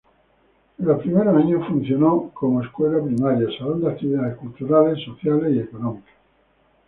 [0.79, 6.11] En los primeros años funcionó como escuela primaria, salón de actividades culturales, sociales, económicas.